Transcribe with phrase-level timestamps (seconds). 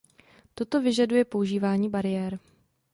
[0.55, 2.39] Toto vyžaduje používání bariér.